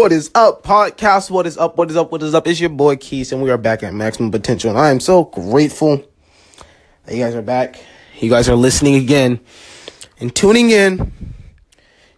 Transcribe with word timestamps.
What 0.00 0.12
is 0.12 0.30
up, 0.34 0.62
podcast? 0.62 1.30
What 1.30 1.46
is 1.46 1.58
up? 1.58 1.76
What 1.76 1.90
is 1.90 1.96
up? 1.98 2.10
What 2.10 2.22
is 2.22 2.34
up? 2.34 2.46
It's 2.46 2.58
your 2.58 2.70
boy 2.70 2.96
Keys, 2.96 3.32
and 3.32 3.42
we 3.42 3.50
are 3.50 3.58
back 3.58 3.82
at 3.82 3.92
Maximum 3.92 4.30
Potential. 4.30 4.70
And 4.70 4.78
I 4.78 4.88
am 4.88 4.98
so 4.98 5.24
grateful 5.24 6.02
that 7.04 7.14
you 7.14 7.22
guys 7.22 7.34
are 7.34 7.42
back. 7.42 7.84
You 8.18 8.30
guys 8.30 8.48
are 8.48 8.56
listening 8.56 8.94
again 8.94 9.40
and 10.18 10.34
tuning 10.34 10.70
in 10.70 11.12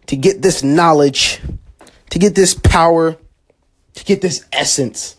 to 0.07 0.15
get 0.15 0.43
this 0.43 0.63
knowledge, 0.63 1.41
to 2.11 2.21
get 2.21 2.37
this 2.37 2.55
power, 2.55 3.17
to 3.95 4.05
get 4.05 4.21
this 4.21 4.47
essence. 4.53 5.17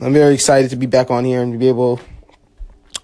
I'm 0.00 0.12
very 0.12 0.34
excited 0.34 0.70
to 0.70 0.76
be 0.76 0.86
back 0.86 1.10
on 1.10 1.24
here 1.24 1.42
and 1.42 1.52
to 1.52 1.58
be 1.58 1.66
able 1.66 1.98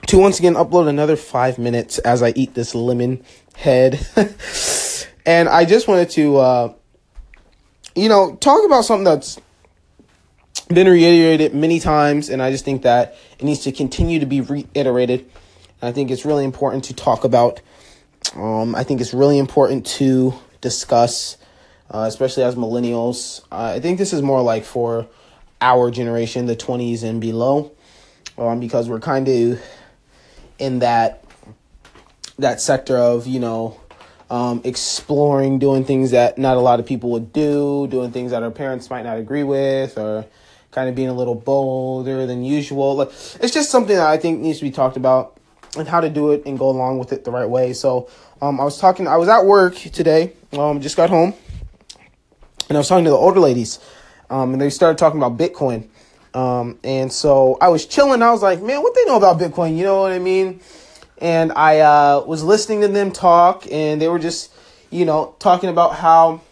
to 0.06 0.18
once 0.18 0.38
again 0.38 0.54
upload 0.54 0.86
another 0.86 1.16
five 1.16 1.58
minutes 1.58 1.98
as 1.98 2.22
I 2.22 2.32
eat 2.36 2.54
this 2.54 2.76
lemon 2.76 3.24
head. 3.56 4.06
and 5.26 5.48
I 5.48 5.64
just 5.64 5.88
wanted 5.88 6.10
to, 6.10 6.36
uh, 6.36 6.74
you 7.96 8.10
know, 8.10 8.36
talk 8.36 8.64
about 8.64 8.84
something 8.84 9.04
that's 9.04 9.40
been 10.68 10.86
reiterated 10.86 11.55
many 11.55 11.80
times, 11.80 12.28
and 12.28 12.42
I 12.42 12.50
just 12.50 12.64
think 12.64 12.82
that 12.82 13.16
it 13.38 13.45
needs 13.45 13.60
to 13.60 13.72
continue 13.72 14.20
to 14.20 14.27
be 14.27 14.42
reiterated. 14.42 15.30
I 15.80 15.92
think 15.92 16.10
it's 16.10 16.24
really 16.24 16.45
important 16.45 16.84
to 16.84 16.95
talk 16.95 17.24
about. 17.24 17.60
Um, 18.34 18.74
I 18.74 18.84
think 18.84 19.00
it's 19.00 19.14
really 19.14 19.38
important 19.38 19.86
to 19.86 20.34
discuss, 20.60 21.38
uh, 21.91 22.05
especially 22.06 22.42
as 22.42 22.55
millennials. 22.55 23.41
Uh, 23.50 23.72
I 23.77 23.80
think 23.80 23.98
this 23.98 24.12
is 24.12 24.20
more 24.20 24.42
like 24.42 24.64
for 24.64 25.06
our 25.60 25.91
generation, 25.91 26.47
the 26.47 26.56
20s 26.56 27.02
and 27.02 27.19
below, 27.20 27.72
um, 28.36 28.60
because 28.60 28.91
we're 28.91 29.00
kind 29.00 29.27
of 29.28 29.62
in 30.58 30.80
that 30.80 31.24
that 32.38 32.60
sector 32.60 32.98
of 32.98 33.27
you 33.27 33.41
know 33.41 33.80
um, 34.30 34.60
exploring 34.64 35.58
doing 35.58 35.84
things 35.84 36.10
that 36.10 36.38
not 36.38 36.56
a 36.56 36.60
lot 36.60 36.80
of 36.80 36.86
people 36.86 37.10
would 37.10 37.32
do 37.32 37.86
doing 37.88 38.10
things 38.10 38.32
that 38.32 38.42
our 38.42 38.50
parents 38.50 38.90
might 38.90 39.02
not 39.02 39.18
agree 39.18 39.42
with 39.42 39.96
or 39.98 40.26
kind 40.70 40.88
of 40.88 40.94
being 40.94 41.08
a 41.08 41.14
little 41.14 41.34
bolder 41.34 42.27
than 42.27 42.44
usual 42.44 42.96
like 42.96 43.08
it's 43.08 43.52
just 43.52 43.70
something 43.70 43.96
that 43.96 44.06
i 44.06 44.16
think 44.16 44.41
needs 44.41 44.58
to 44.58 44.64
be 44.64 44.70
talked 44.70 44.96
about 44.96 45.38
and 45.78 45.86
how 45.86 46.00
to 46.00 46.10
do 46.10 46.33
it 46.33 46.44
and 46.46 46.58
go 46.58 46.68
along 46.68 46.98
with 46.98 47.12
it 47.12 47.24
the 47.24 47.30
right 47.30 47.48
way 47.48 47.72
so 47.72 48.08
um, 48.42 48.60
i 48.60 48.64
was 48.64 48.78
talking 48.78 49.06
i 49.06 49.16
was 49.16 49.28
at 49.28 49.44
work 49.44 49.74
today 49.77 50.33
um, 50.55 50.80
just 50.80 50.96
got 50.96 51.08
home 51.08 51.33
and 52.68 52.77
i 52.77 52.78
was 52.78 52.88
talking 52.88 53.05
to 53.05 53.11
the 53.11 53.16
older 53.16 53.40
ladies 53.40 53.78
um, 54.28 54.52
and 54.52 54.61
they 54.61 54.70
started 54.70 54.98
talking 54.98 55.22
about 55.22 55.36
bitcoin 55.36 55.88
um, 56.36 56.78
and 56.84 57.11
so 57.11 57.56
I 57.62 57.68
was 57.68 57.86
chilling. 57.86 58.20
I 58.20 58.30
was 58.30 58.42
like, 58.42 58.61
man, 58.61 58.83
what 58.83 58.94
they 58.94 59.06
know 59.06 59.16
about 59.16 59.38
Bitcoin? 59.38 59.78
You 59.78 59.84
know 59.84 60.02
what 60.02 60.12
I 60.12 60.18
mean? 60.18 60.61
And 61.19 61.53
I 61.53 61.81
uh, 61.81 62.25
was 62.27 62.42
listening 62.42 62.83
to 62.83 62.89
them 62.89 63.11
talk, 63.11 63.67
and 63.70 64.00
they 64.00 64.09
were 64.09 64.19
just, 64.19 64.53
you 64.91 65.05
know, 65.05 65.34
talking 65.39 65.70
about 65.70 65.95
how 65.95 66.42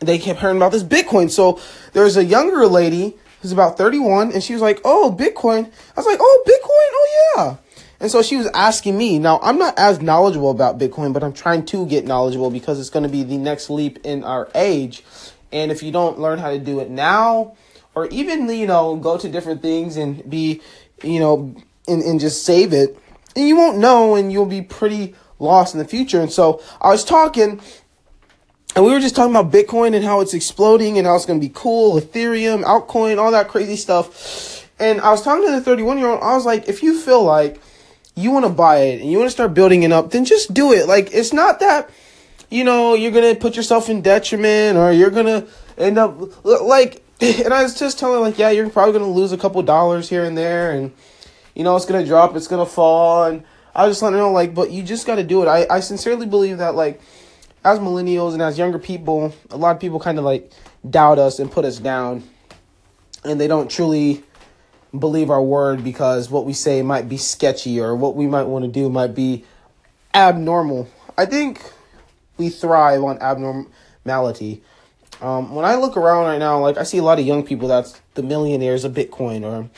they 0.00 0.18
kept 0.18 0.40
hearing 0.40 0.56
about 0.56 0.72
this 0.72 0.82
Bitcoin. 0.82 1.30
So 1.30 1.60
there 1.92 2.04
was 2.04 2.16
a 2.16 2.24
younger 2.24 2.66
lady 2.66 3.16
who's 3.42 3.52
about 3.52 3.76
31, 3.76 4.32
and 4.32 4.42
she 4.42 4.54
was 4.54 4.62
like, 4.62 4.80
oh, 4.84 5.14
Bitcoin. 5.18 5.66
I 5.66 6.00
was 6.00 6.06
like, 6.06 6.18
oh, 6.20 6.44
Bitcoin? 6.46 6.66
Oh, 6.70 7.34
yeah. 7.36 7.56
And 8.00 8.10
so 8.10 8.22
she 8.22 8.36
was 8.36 8.46
asking 8.54 8.96
me. 8.96 9.18
Now, 9.18 9.38
I'm 9.42 9.58
not 9.58 9.78
as 9.78 10.00
knowledgeable 10.00 10.50
about 10.50 10.78
Bitcoin, 10.78 11.12
but 11.12 11.22
I'm 11.22 11.34
trying 11.34 11.66
to 11.66 11.84
get 11.84 12.06
knowledgeable 12.06 12.50
because 12.50 12.80
it's 12.80 12.88
going 12.88 13.02
to 13.02 13.10
be 13.10 13.22
the 13.22 13.36
next 13.36 13.68
leap 13.68 13.98
in 14.04 14.24
our 14.24 14.48
age. 14.54 15.04
And 15.52 15.70
if 15.70 15.82
you 15.82 15.92
don't 15.92 16.18
learn 16.18 16.38
how 16.38 16.50
to 16.50 16.58
do 16.58 16.80
it 16.80 16.88
now, 16.88 17.56
or 17.94 18.06
even 18.06 18.48
you 18.48 18.66
know 18.66 18.96
go 18.96 19.16
to 19.18 19.28
different 19.28 19.62
things 19.62 19.96
and 19.96 20.28
be 20.28 20.60
you 21.02 21.20
know 21.20 21.54
and, 21.88 22.02
and 22.02 22.20
just 22.20 22.44
save 22.44 22.72
it 22.72 22.98
and 23.36 23.46
you 23.48 23.56
won't 23.56 23.78
know 23.78 24.14
and 24.14 24.32
you'll 24.32 24.46
be 24.46 24.62
pretty 24.62 25.14
lost 25.38 25.74
in 25.74 25.78
the 25.78 25.86
future. 25.86 26.20
And 26.20 26.30
so 26.30 26.62
i 26.80 26.88
was 26.88 27.04
talking 27.04 27.60
and 28.76 28.84
we 28.84 28.92
were 28.92 29.00
just 29.00 29.16
talking 29.16 29.34
about 29.34 29.52
bitcoin 29.52 29.94
and 29.94 30.04
how 30.04 30.20
it's 30.20 30.34
exploding 30.34 30.96
and 30.96 31.06
how 31.06 31.16
it's 31.16 31.26
going 31.26 31.40
to 31.40 31.46
be 31.46 31.52
cool 31.54 32.00
ethereum 32.00 32.62
altcoin 32.62 33.18
all 33.18 33.30
that 33.32 33.48
crazy 33.48 33.76
stuff. 33.76 34.68
And 34.78 35.00
i 35.00 35.10
was 35.10 35.22
talking 35.22 35.46
to 35.46 35.52
the 35.52 35.60
31 35.60 35.98
year 35.98 36.08
old 36.08 36.22
i 36.22 36.34
was 36.34 36.44
like 36.44 36.68
if 36.68 36.82
you 36.82 36.98
feel 36.98 37.22
like 37.22 37.60
you 38.16 38.30
want 38.30 38.44
to 38.44 38.50
buy 38.50 38.78
it 38.78 39.00
and 39.00 39.10
you 39.10 39.18
want 39.18 39.28
to 39.28 39.32
start 39.32 39.54
building 39.54 39.82
it 39.82 39.92
up 39.92 40.10
then 40.10 40.24
just 40.24 40.52
do 40.52 40.72
it. 40.72 40.86
Like 40.86 41.12
it's 41.12 41.32
not 41.32 41.60
that 41.60 41.90
you 42.50 42.64
know 42.64 42.94
you're 42.94 43.12
going 43.12 43.34
to 43.34 43.40
put 43.40 43.56
yourself 43.56 43.88
in 43.88 44.02
detriment 44.02 44.76
or 44.76 44.92
you're 44.92 45.10
going 45.10 45.26
to 45.26 45.46
end 45.78 45.98
up 45.98 46.44
like 46.44 47.02
and 47.20 47.52
I 47.52 47.62
was 47.62 47.78
just 47.78 47.98
telling 47.98 48.22
like, 48.22 48.38
yeah, 48.38 48.48
you're 48.48 48.70
probably 48.70 48.94
gonna 48.94 49.12
lose 49.12 49.32
a 49.32 49.36
couple 49.36 49.62
dollars 49.62 50.08
here 50.08 50.24
and 50.24 50.38
there, 50.38 50.72
and 50.72 50.90
you 51.60 51.64
know 51.64 51.76
it's 51.76 51.84
gonna 51.84 52.06
drop, 52.06 52.34
it's 52.36 52.48
gonna 52.48 52.64
fall, 52.64 53.24
and 53.24 53.44
I 53.74 53.86
was 53.86 53.96
just 53.96 54.02
letting 54.02 54.18
know 54.18 54.32
like, 54.32 54.54
but 54.54 54.70
you 54.70 54.82
just 54.82 55.06
got 55.06 55.16
to 55.16 55.22
do 55.22 55.42
it. 55.42 55.46
I 55.46 55.66
I 55.68 55.80
sincerely 55.80 56.24
believe 56.24 56.56
that 56.56 56.74
like, 56.74 57.02
as 57.62 57.78
millennials 57.78 58.32
and 58.32 58.40
as 58.40 58.56
younger 58.56 58.78
people, 58.78 59.34
a 59.50 59.58
lot 59.58 59.76
of 59.76 59.78
people 59.78 60.00
kind 60.00 60.16
of 60.16 60.24
like 60.24 60.50
doubt 60.88 61.18
us 61.18 61.38
and 61.38 61.52
put 61.52 61.66
us 61.66 61.76
down, 61.76 62.24
and 63.24 63.38
they 63.38 63.46
don't 63.46 63.70
truly 63.70 64.24
believe 64.98 65.28
our 65.28 65.42
word 65.42 65.84
because 65.84 66.30
what 66.30 66.46
we 66.46 66.54
say 66.54 66.80
might 66.80 67.10
be 67.10 67.18
sketchy 67.18 67.78
or 67.78 67.94
what 67.94 68.16
we 68.16 68.26
might 68.26 68.44
want 68.44 68.64
to 68.64 68.70
do 68.70 68.88
might 68.88 69.14
be 69.14 69.44
abnormal. 70.14 70.88
I 71.18 71.26
think 71.26 71.60
we 72.38 72.48
thrive 72.48 73.04
on 73.04 73.18
abnormality. 73.20 74.62
Um, 75.20 75.54
when 75.54 75.66
I 75.66 75.74
look 75.74 75.98
around 75.98 76.24
right 76.24 76.38
now, 76.38 76.58
like 76.58 76.78
I 76.78 76.84
see 76.84 76.96
a 76.96 77.02
lot 77.02 77.18
of 77.18 77.26
young 77.26 77.42
people 77.42 77.68
that's 77.68 78.00
the 78.14 78.22
millionaires 78.22 78.84
of 78.84 78.94
Bitcoin 78.94 79.44
or 79.44 79.68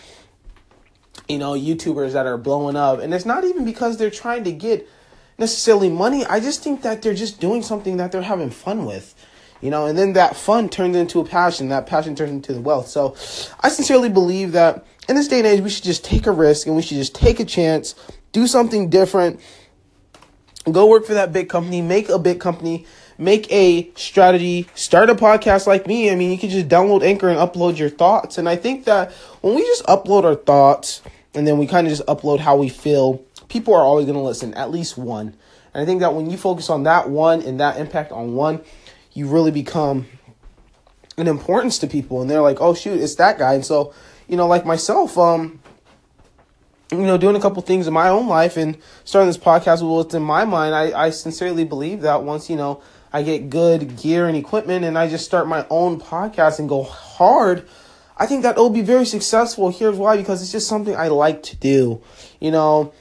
you 1.29 1.39
know, 1.39 1.53
YouTubers 1.53 2.13
that 2.13 2.27
are 2.27 2.39
blowing 2.39 2.77
up. 2.77 3.01
And 3.01 3.13
it's 3.15 3.27
not 3.27 3.45
even 3.45 3.65
because 3.65 3.97
they're 3.97 4.11
trying 4.11 4.45
to 4.45 4.53
get 4.53 4.89
necessarily 5.39 5.89
money. 5.89 6.25
I 6.27 6.41
just 6.41 6.63
think 6.63 6.83
that 6.83 7.03
they're 7.03 7.15
just 7.15 7.41
doing 7.41 7.63
something 7.63 7.97
that 7.99 8.13
they're 8.13 8.23
having 8.23 8.51
fun 8.51 8.85
with. 8.85 9.15
You 9.61 9.71
know, 9.71 9.87
and 9.87 9.97
then 9.97 10.15
that 10.15 10.35
fun 10.35 10.69
turns 10.69 10.97
into 10.97 11.21
a 11.21 11.25
passion. 11.25 11.69
That 11.69 11.87
passion 11.87 12.17
turns 12.17 12.33
into 12.33 12.53
the 12.53 12.61
wealth. 12.61 12.89
So 12.89 13.15
I 13.61 13.69
sincerely 13.69 14.09
believe 14.09 14.53
that 14.53 14.85
in 15.09 15.15
this 15.15 15.29
day 15.29 15.39
and 15.39 15.47
age, 15.47 15.61
we 15.61 15.71
should 15.71 15.85
just 15.85 16.05
take 16.05 16.27
a 16.27 16.33
risk 16.33 16.67
and 16.67 16.75
we 16.75 16.83
should 16.83 16.97
just 16.97 17.15
take 17.15 17.39
a 17.39 17.45
chance, 17.45 17.95
do 18.33 18.49
something 18.49 18.91
different, 18.91 19.41
go 20.71 20.87
work 20.87 21.07
for 21.07 21.15
that 21.15 21.33
big 21.33 21.49
company, 21.49 21.81
make 21.81 22.09
a 22.09 22.19
big 22.19 22.41
company 22.41 22.87
make 23.19 23.51
a 23.53 23.91
strategy, 23.95 24.69
start 24.75 25.11
a 25.11 25.15
podcast 25.15 25.67
like 25.67 25.87
me. 25.87 26.11
I 26.11 26.15
mean, 26.15 26.31
you 26.31 26.39
can 26.39 26.51
just 26.51 26.69
download 26.69 27.03
Anchor 27.03 27.29
and 27.29 27.39
upload 27.39 27.79
your 27.79 27.91
thoughts. 27.91 28.39
And 28.39 28.49
I 28.49 28.57
think 28.57 28.85
that 28.85 29.13
when 29.41 29.55
we 29.55 29.63
just 29.63 29.85
upload 29.87 30.25
our 30.25 30.35
thoughts 30.35 31.03
and 31.35 31.47
then 31.47 31.59
we 31.59 31.67
kind 31.67 31.87
of 31.87 31.93
just 31.93 32.07
upload 32.07 32.41
how 32.41 32.57
we 32.57 32.69
feel, 32.69 33.23
people 33.49 33.75
are 33.75 33.83
always 33.83 34.07
going 34.07 34.17
to 34.17 34.23
listen, 34.23 34.55
at 34.55 34.71
least 34.71 34.97
one. 34.97 35.35
And 35.75 35.83
I 35.83 35.87
think 35.87 36.01
that 36.01 36.15
when 36.15 36.31
you 36.31 36.37
focus 36.37 36.71
on 36.71 36.83
that 36.85 37.09
one 37.09 37.43
and 37.43 37.61
that 37.61 37.79
impact 37.79 38.13
on 38.13 38.35
one, 38.35 38.61
you 39.13 39.27
really 39.27 39.51
become 39.51 40.07
an 41.17 41.29
importance 41.29 41.79
to 41.79 41.87
people. 41.87 42.21
And 42.21 42.31
they're 42.31 42.43
like, 42.43 42.61
oh, 42.61 42.75
shoot, 42.75 43.01
it's 43.01 43.15
that 43.17 43.39
guy. 43.39 43.55
And 43.55 43.65
so, 43.65 43.95
you 44.29 44.37
know, 44.37 44.47
like 44.47 44.65
myself, 44.65 45.17
um, 45.19 45.61
you 46.91 46.99
know, 46.99 47.17
doing 47.17 47.37
a 47.37 47.41
couple 47.41 47.63
things 47.63 47.87
in 47.87 47.95
my 47.95 48.09
own 48.09 48.27
life 48.27 48.57
and 48.57 48.77
starting 49.05 49.29
this 49.29 49.39
podcast 49.39 49.83
with 49.83 49.91
what's 49.91 50.15
in 50.15 50.23
my 50.23 50.45
mind, 50.45 50.75
I, 50.75 51.07
I 51.07 51.11
sincerely 51.11 51.65
believe 51.65 52.03
that 52.03 52.23
once, 52.23 52.51
you 52.51 52.57
know, 52.57 52.83
I 53.13 53.23
get 53.23 53.51
good 53.51 53.97
gear 53.97 54.27
and 54.27 54.37
equipment 54.37 54.85
and 54.85 54.99
I 54.99 55.09
just 55.09 55.25
start 55.25 55.47
my 55.47 55.67
own 55.71 56.01
podcast 56.01 56.59
and 56.59 56.69
go 56.69 56.83
hard, 56.83 57.69
I 58.17 58.27
think 58.27 58.43
that 58.43 58.57
will 58.57 58.71
be 58.71 58.83
very 58.83 59.05
successful. 59.05 59.71
Here's 59.71 59.97
why 59.97 60.17
because 60.17 60.43
it's 60.43 60.53
just 60.53 60.69
something 60.69 60.97
I 60.97 61.09
like 61.09 61.43
to 61.45 61.57
do. 61.57 62.03
You 62.41 62.51
know, 62.51 62.93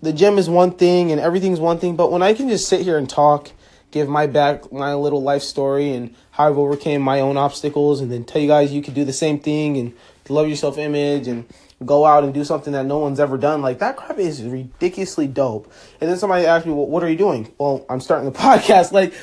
the 0.00 0.12
gym 0.12 0.38
is 0.38 0.48
one 0.48 0.72
thing 0.72 1.10
and 1.12 1.20
everything's 1.20 1.60
one 1.60 1.78
thing, 1.78 1.96
but 1.96 2.10
when 2.10 2.22
I 2.22 2.34
can 2.34 2.48
just 2.48 2.68
sit 2.68 2.80
here 2.82 2.96
and 2.96 3.08
talk, 3.08 3.50
give 3.90 4.08
my 4.08 4.26
back 4.26 4.72
my 4.72 4.94
little 4.94 5.22
life 5.22 5.42
story 5.42 5.92
and 5.92 6.14
how 6.30 6.48
I've 6.48 6.58
overcame 6.58 7.02
my 7.02 7.20
own 7.20 7.36
obstacles 7.36 8.00
and 8.00 8.10
then 8.10 8.24
tell 8.24 8.40
you 8.40 8.48
guys 8.48 8.72
you 8.72 8.82
can 8.82 8.94
do 8.94 9.04
the 9.04 9.12
same 9.12 9.40
thing 9.40 9.76
and 9.76 9.92
love 10.30 10.48
yourself 10.48 10.78
image 10.78 11.26
and 11.26 11.44
go 11.84 12.04
out 12.04 12.24
and 12.24 12.34
do 12.34 12.44
something 12.44 12.72
that 12.72 12.86
no 12.86 12.98
one's 12.98 13.20
ever 13.20 13.38
done. 13.38 13.62
Like 13.62 13.78
that 13.78 13.96
crap 13.96 14.18
is 14.18 14.42
ridiculously 14.42 15.26
dope. 15.26 15.72
And 16.00 16.10
then 16.10 16.18
somebody 16.18 16.46
asked 16.46 16.66
me, 16.66 16.72
well, 16.72 16.86
what 16.86 17.02
are 17.02 17.08
you 17.08 17.16
doing? 17.16 17.52
Well, 17.58 17.84
I'm 17.88 18.00
starting 18.00 18.30
the 18.30 18.38
podcast. 18.38 18.92
Like 18.92 19.14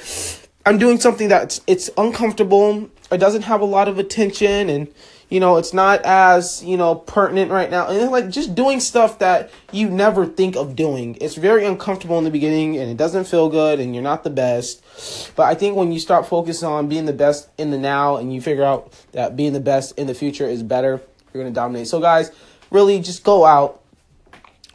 I'm 0.66 0.78
doing 0.78 1.00
something 1.00 1.28
that's 1.30 1.62
it's 1.68 1.90
uncomfortable. 1.98 2.90
It 3.12 3.18
doesn't 3.18 3.44
have 3.44 3.62
a 3.62 3.66
lot 3.66 3.88
of 3.88 4.00
attention 4.00 4.70
and 4.70 4.88
you 5.30 5.42
know, 5.42 5.58
it's 5.58 5.74
not 5.74 6.02
as, 6.06 6.64
you 6.64 6.78
know, 6.78 6.96
pertinent 6.96 7.52
right 7.52 7.70
now. 7.70 7.88
And 7.88 8.12
like 8.12 8.30
just 8.30 8.56
doing 8.56 8.80
stuff 8.80 9.20
that 9.20 9.52
you 9.74 9.90
never 9.90 10.26
think 10.26 10.56
of 10.56 10.76
doing. 10.76 11.18
It's 11.20 11.36
very 11.36 11.66
uncomfortable 11.66 12.18
in 12.18 12.24
the 12.24 12.32
beginning 12.32 12.78
and 12.78 12.90
it 12.90 12.96
doesn't 12.96 13.26
feel 13.26 13.50
good 13.50 13.82
and 13.82 13.94
you're 13.94 14.04
not 14.04 14.24
the 14.24 14.30
best. 14.30 14.82
But 15.36 15.44
I 15.44 15.54
think 15.54 15.76
when 15.76 15.92
you 15.92 16.00
start 16.00 16.28
focusing 16.28 16.70
on 16.70 16.88
being 16.88 17.06
the 17.06 17.14
best 17.14 17.50
in 17.58 17.72
the 17.72 17.78
now 17.78 18.16
and 18.16 18.34
you 18.34 18.42
figure 18.42 18.64
out 18.64 18.94
that 19.12 19.36
being 19.36 19.52
the 19.52 19.60
best 19.60 19.98
in 19.98 20.08
the 20.08 20.14
future 20.14 20.48
is 20.48 20.64
better, 20.64 21.02
you're 21.34 21.44
going 21.44 21.54
to 21.54 21.56
dominate. 21.56 21.88
So 21.88 22.00
guys, 22.00 22.32
really 22.72 23.00
just 23.00 23.24
go 23.24 23.46
out, 23.46 23.82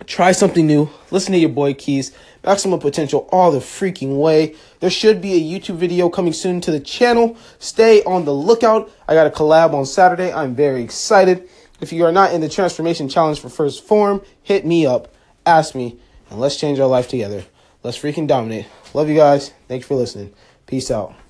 try 0.07 0.33
something 0.33 0.67
new, 0.67 0.91
listen 1.11 1.33
to 1.33 1.39
your 1.39 1.51
boy 1.51 1.75
Keys, 1.75 2.13
maximum 2.45 2.81
potential 2.81 3.29
all 3.31 3.51
the 3.51 3.59
freaking 3.59 4.19
way. 4.19 4.55
There 4.81 4.91
should 4.91 5.21
be 5.21 5.35
a 5.35 5.61
YouTube 5.61 5.77
video 5.77 6.09
coming 6.09 6.33
soon 6.33 6.61
to 6.63 6.71
the 6.71 6.81
channel. 6.81 7.37
Stay 7.59 8.03
on 8.05 8.25
the 8.25 8.35
lookout. 8.35 8.91
I 9.07 9.15
got 9.15 9.27
a 9.27 9.31
collab 9.31 9.75
on 9.75 9.87
Saturday. 9.87 10.33
I'm 10.33 10.55
very 10.55 10.83
excited. 10.83 11.49
If 11.81 11.93
you 11.93 12.05
are 12.05 12.13
not 12.13 12.33
in 12.33 12.41
the 12.41 12.49
transformation 12.49 13.09
challenge 13.09 13.41
for 13.41 13.49
1st 13.49 13.83
Phorm, 13.83 14.23
hit 14.43 14.65
me 14.65 14.87
up, 14.87 15.13
ask 15.45 15.75
me, 15.75 15.99
and 16.31 16.41
let's 16.41 16.57
change 16.57 16.79
our 16.79 16.89
life 16.89 17.09
together. 17.09 17.45
Let's 17.83 17.99
freaking 17.99 18.29
dominate. 18.29 18.67
Love 18.95 19.09
you 19.09 19.17
guys. 19.17 19.53
Thanks 19.67 19.87
for 19.87 19.97
listening. 19.97 20.33
Peace 20.67 20.91
out. 20.91 21.22